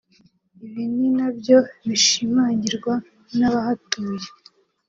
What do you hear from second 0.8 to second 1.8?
ni nabyo